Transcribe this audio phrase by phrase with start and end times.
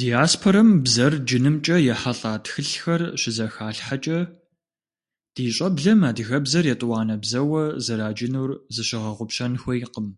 [0.00, 4.18] Диаспорэм бзэр джынымкӀэ ехьэлӀа тхылъхэр щызэхалъхьэкӀэ,
[5.34, 10.08] ди щӀэблэм адыгэбзэр етӀуанэ бзэуэ зэраджынур зыщыгъэгъупщэн хуейкъым.